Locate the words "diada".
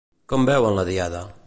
0.91-1.25